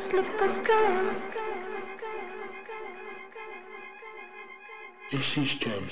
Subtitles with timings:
[0.00, 1.20] slipper skirts.
[5.12, 5.90] Es ist ein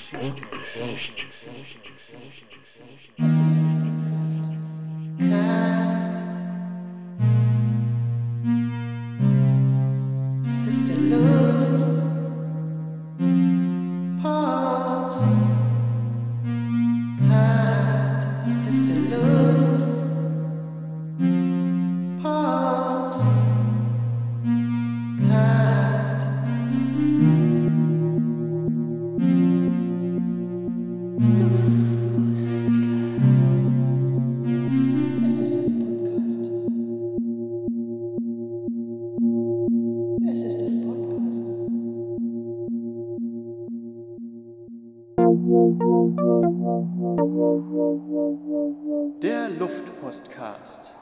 [50.19, 50.95] Postcast.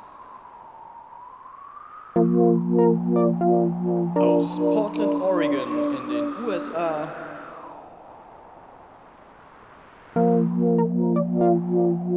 [4.15, 7.11] Aus Portland, Oregon in den USA.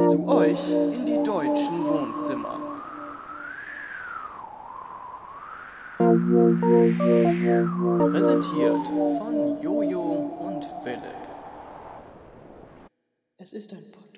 [0.09, 2.57] Zu euch in die deutschen Wohnzimmer.
[8.11, 8.87] Präsentiert
[9.17, 10.01] von Jojo
[10.39, 11.01] und Philipp.
[13.37, 14.10] Es ist ein Podcast.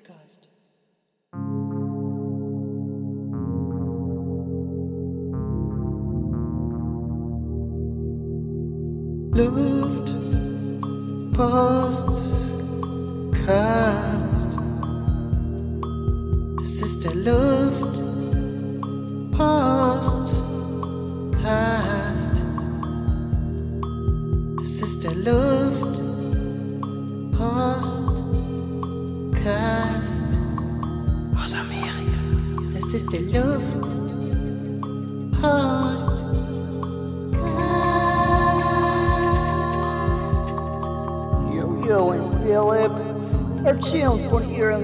[43.84, 44.82] erzählen von ihrem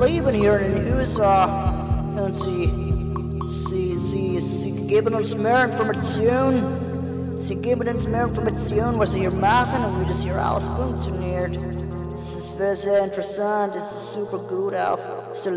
[0.00, 1.72] Leben hier in den USA
[2.16, 2.66] und sie,
[3.68, 6.60] sie, sie, sie geben uns mehr Informationen.
[7.36, 11.56] Sie geben uns mehr Informationen, was sie hier machen und wie das hier alles funktioniert.
[12.16, 14.98] Es ist sehr, interessant, Is super gut auch,
[15.30, 15.52] es ist der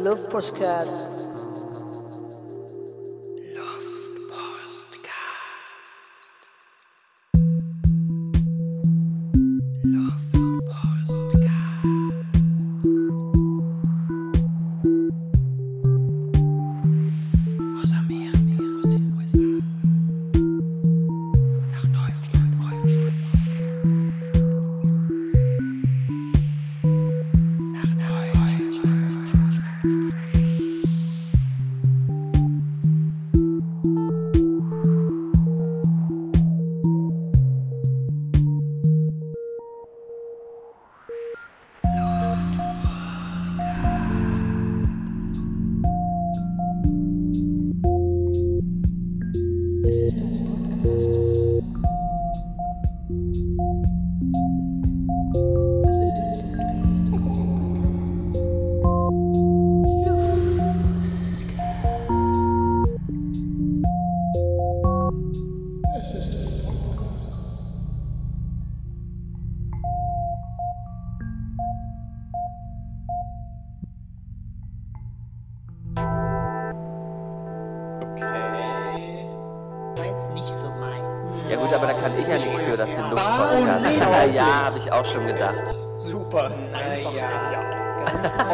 [82.29, 83.67] ich ja nichts für, dass den Wahnsinn.
[83.67, 83.99] Luftpostcast.
[83.99, 85.63] Ja, ja, habe ich auch schon gedacht.
[85.97, 86.51] Super.
[86.73, 87.65] Einfach genial.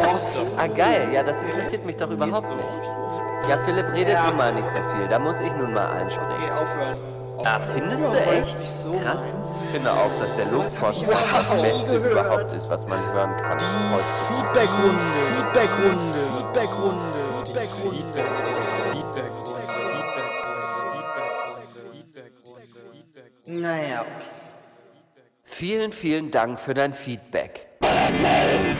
[0.06, 0.46] Awesome.
[0.56, 2.68] Ah geil, ja, das interessiert mich doch überhaupt nicht.
[3.48, 6.50] Ja, Philipp redet nun mal nicht so viel, da muss ich nun mal Okay, einspringen.
[6.52, 6.96] aufhören.
[7.44, 8.56] Ah, findest du echt?
[9.02, 9.62] Krass.
[9.64, 13.52] Ich finde auch, dass der Luftpostcast das Beste überhaupt ist, was man hören kann.
[13.52, 14.02] heutzutage.
[14.28, 16.00] Feedbackrunde, Feedbackrunde,
[16.36, 17.02] Feedbackrunde,
[17.44, 18.04] Feedbackrunde.
[23.60, 24.10] Naja, okay.
[25.44, 27.72] Vielen, vielen Dank für dein Feedback.
[27.82, 28.72] USA.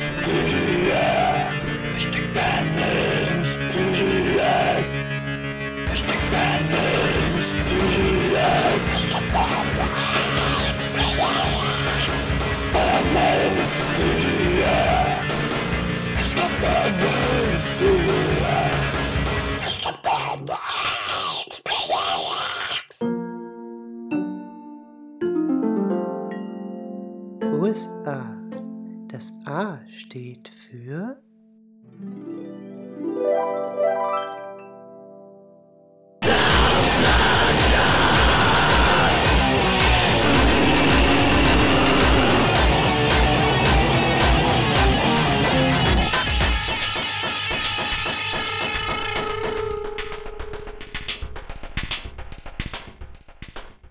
[30.72, 31.18] Für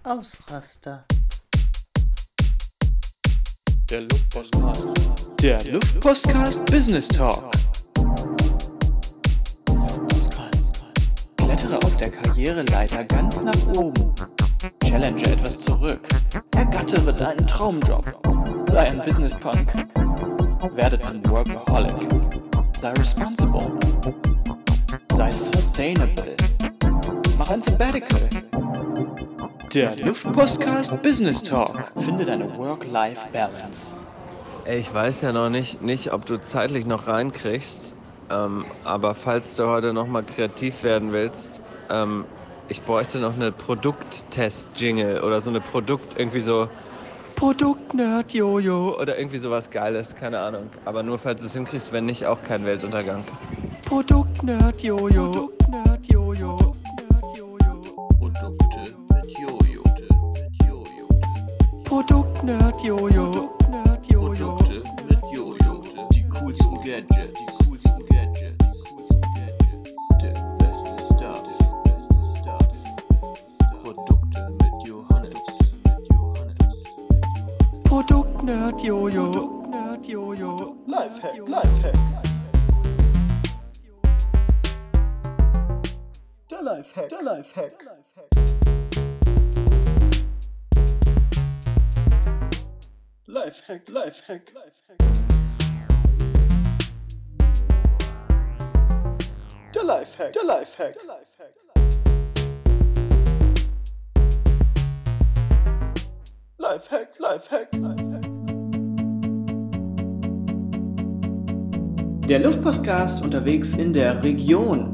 [0.03, 1.11] Ausraster.
[3.91, 4.86] Der Luftpostcast.
[5.41, 7.51] Der Luftpostcast Business Talk.
[11.36, 14.15] Klettere auf der Karriereleiter ganz nach oben.
[14.81, 16.07] Challenge etwas zurück.
[16.55, 18.05] Ergattere deinen Traumjob.
[18.71, 19.74] Sei ein Business Punk.
[20.74, 22.07] Werde zum Workaholic.
[22.77, 23.77] Sei responsible.
[25.12, 26.38] Sei sustainable.
[27.38, 28.29] Mach ein Sabbatical.
[29.74, 31.94] Der Luftpostcast Business Talk.
[31.96, 33.96] Finde deine Work-Life-Balance.
[34.66, 37.94] Ich weiß ja noch nicht, nicht ob du zeitlich noch reinkriegst,
[38.30, 42.25] ähm, aber falls du heute noch mal kreativ werden willst, ähm,
[42.68, 46.68] ich bräuchte noch eine Produkttest-Jingle oder so eine Produkt, irgendwie so
[47.36, 50.70] Produkt-Nerd-Jojo oder irgendwie sowas Geiles, keine Ahnung.
[50.84, 53.24] Aber nur falls du es hinkriegst, wenn nicht, auch kein Weltuntergang.
[53.86, 55.32] Produkt-Nerd-Jojo.
[55.32, 56.21] Produkt-Nerd-Jojo.
[61.91, 63.50] Produkt-Nerd-Jojo.
[63.60, 65.83] Produkte mit Jojo.
[66.13, 67.33] Die coolsten Gadgets.
[67.38, 68.83] Die coolsten Gadgets.
[70.21, 71.50] Der beste Stuff.
[71.83, 72.69] Beste Stuff.
[73.83, 75.33] Produkte mit Johannes.
[75.83, 76.75] Mit Johannes.
[77.83, 79.31] Produkt-Nerd-Jojo.
[79.33, 80.75] Produkt-Nerd-Jojo.
[80.88, 81.98] Lifehack, Lifehack.
[86.50, 87.83] Der Lifehack, der Lifehack.
[87.83, 88.31] Lifehack,
[93.34, 94.54] Lifehack, Lifehack.
[99.74, 101.56] Der Lifehack, der Lifehack, der Lifehack.
[106.58, 108.22] Lifehack, Lifehack, Lifehack.
[112.28, 114.94] Der Luftpostcast unterwegs in der Region.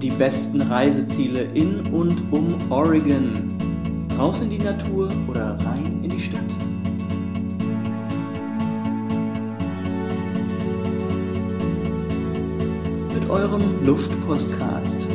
[0.00, 3.58] Die besten Reiseziele in und um Oregon.
[4.16, 6.56] Raus in die Natur oder rein in die Stadt?
[13.28, 15.08] Eurem Luftpostcast.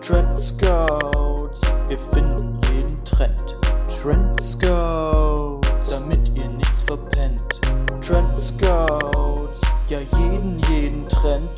[0.00, 3.56] Trend Scouts, wir finden jeden Trend.
[4.00, 7.60] Trend Scouts, damit ihr nichts verpennt.
[8.00, 11.50] Trend Scouts, ja jeden, jeden Trend.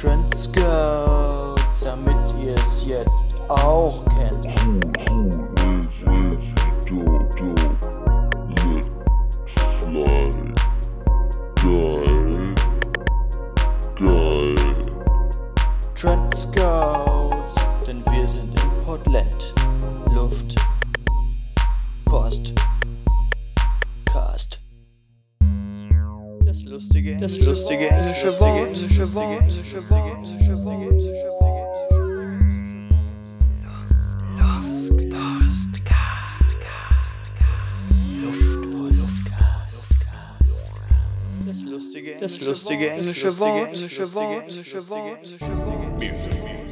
[0.00, 4.32] Trend Scouts, damit ihr es jetzt auch kennt.
[16.02, 17.54] Trend Scouts,
[17.86, 19.54] denn wir sind in Portland.
[20.16, 20.56] Luft,
[22.06, 22.52] Post,
[24.06, 24.60] Cast.
[26.44, 28.70] Das lustige, das lustige englische Wort,
[29.14, 30.28] Wort, englische Wort,
[42.14, 43.72] englische Wort, englische Wort.
[43.72, 46.62] Das lustige, englische Wort, englische Wort, englische Wort, englische Wort.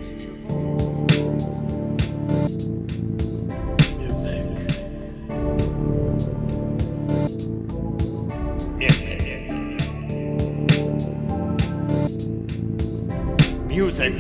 [13.68, 14.12] Music.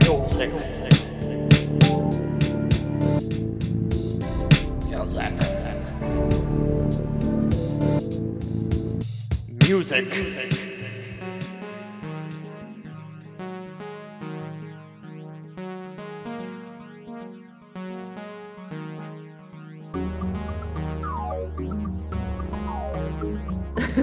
[0.00, 1.01] Music.
[9.72, 10.04] Music.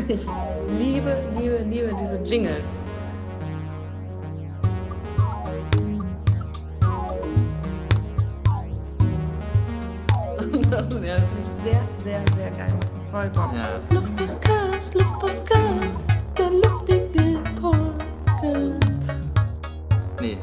[0.07, 0.25] Ich
[0.79, 2.63] liebe, liebe, liebe diese Jingles.
[10.39, 11.19] Und das sehr,
[12.03, 12.73] sehr, sehr geil.
[13.11, 13.53] Voll Bock.
[13.53, 14.58] Ja.
[14.93, 17.99] Luftpostcast, Luftpostcast, der luftige Podcast.
[20.19, 20.37] Nee.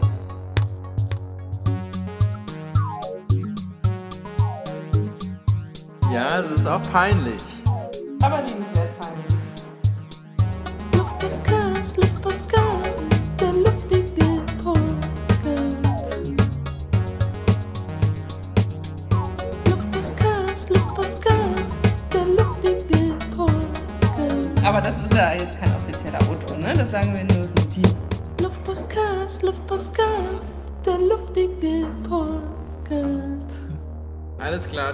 [6.12, 7.42] Ja, das ist auch peinlich.
[8.22, 8.65] Aber liebenswert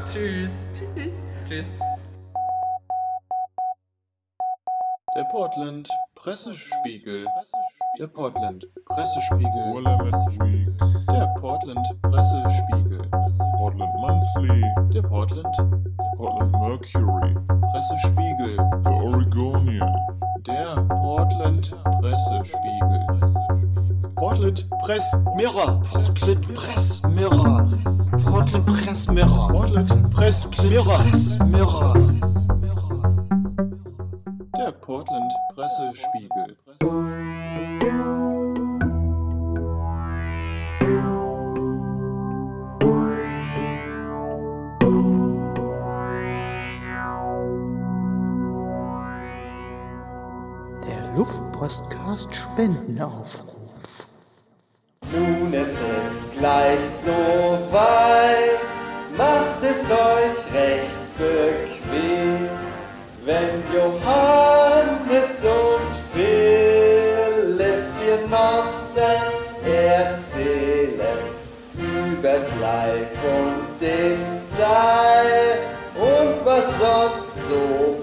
[0.01, 0.67] Tschüss.
[0.75, 1.15] Tschüss.
[1.49, 1.67] Tschüss.
[5.15, 7.27] Der Portland Pressespiegel.
[7.99, 9.75] Der Portland Pressespiegel.
[11.11, 13.11] Der Portland Pressespiegel.
[13.59, 15.57] Portland Monthly, Der Portland
[16.17, 17.35] Portland Mercury,
[17.71, 18.57] Pressespiegel.
[18.85, 19.95] The Oregonian,
[20.47, 23.07] Der Portland Pressespiegel.
[24.23, 25.03] Portland Press
[25.35, 25.81] Mirror.
[25.83, 27.67] Portland Press Mirror.
[28.23, 29.49] Portland Press Mirror.
[29.51, 30.99] Portland Press Mirror.
[31.03, 31.95] Press Mirror.
[34.57, 36.57] Der Portland Pressespiegel.
[50.87, 53.62] Der Luftpostcast Spendenaufruf.
[55.53, 57.13] Nun ist es gleich so
[57.71, 58.71] weit,
[59.19, 62.49] macht es euch recht bequem,
[63.27, 71.19] wenn Johannes und Philipp ihr Nonsens erzählen
[71.75, 75.59] übers Life und den Style.
[75.95, 78.02] Und was sonst so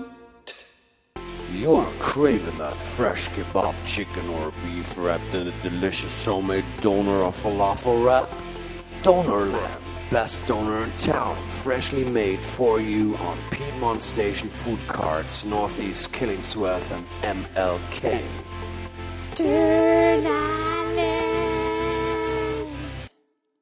[1.53, 7.31] You're craving that fresh kebab chicken or beef wrapped in a delicious homemade doner or
[7.31, 8.29] falafel wrap?
[9.03, 16.11] Donerland, best doner in town, freshly made for you on Piedmont Station food carts, Northeast
[16.11, 18.21] Killingsworth and MLK.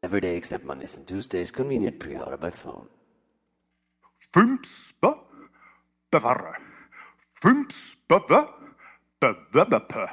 [0.04, 2.88] Every day except Mondays and Tuesdays, convenient pre-order by phone.
[4.34, 5.20] Fumspe
[6.12, 6.56] bevare
[9.52, 10.08] bewubbepe,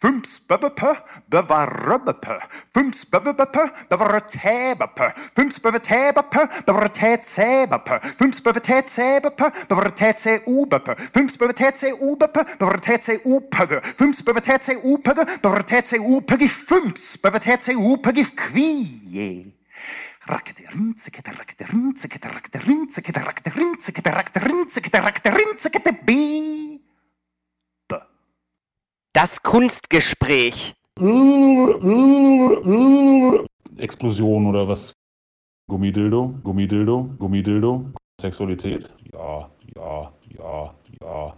[0.00, 0.92] fumps bubbepe,
[1.28, 2.38] bevarubbepe,
[2.74, 16.48] fumps bubbepe, bevaratabepe, fumps bevatabepe, bevaratatsebbepe, fumps bevatatsebbepe, bevaratatseubepe, fumps bevatatseubepe, bevaratatseupege, fumps bevatatseuupege, bevaratatseupege,
[16.48, 19.52] fumps bevatatseuupege, kwie.
[20.28, 20.62] Rakete,
[26.04, 26.77] be.
[29.20, 30.74] Das Kunstgespräch.
[33.76, 34.92] Explosion oder was?
[35.68, 37.86] Gummidildo, Gummidildo, Gummidildo.
[38.20, 38.94] Sexualität.
[39.12, 41.36] Ja, ja, ja, ja,